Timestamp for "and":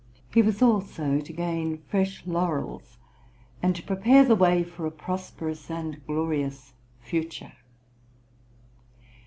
3.61-3.75, 5.69-6.03